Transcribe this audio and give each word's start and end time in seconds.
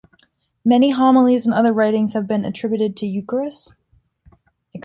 Many 0.65 0.89
homilies 0.89 1.45
and 1.45 1.53
other 1.53 1.71
writings 1.71 2.13
have 2.13 2.25
been 2.25 2.43
attributed 2.43 2.97
to 2.97 3.05
Eucherius. 3.05 3.69